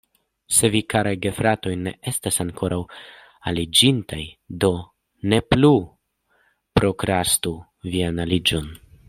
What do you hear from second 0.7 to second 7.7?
vi, karaj gefratoj, ne estas ankoraŭ aliĝintaj, do ne plu prokrastu